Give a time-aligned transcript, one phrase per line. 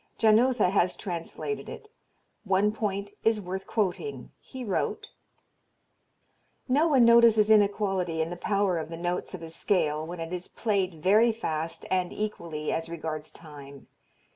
[0.17, 1.87] Janotha has translated it.
[2.43, 4.31] One point is worth quoting.
[4.39, 5.11] He wrote:
[6.67, 10.33] No one notices inequality in the power of the notes of a scale when it
[10.33, 13.85] is played very fast and equally, as regards time.